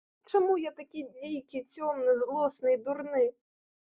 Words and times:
Чаму 0.29 0.53
я 0.59 0.71
такі 0.79 1.03
дзікі, 1.15 1.61
цёмны, 1.79 2.15
злосны 2.21 2.69
і 2.77 2.79
дурны? 2.87 3.23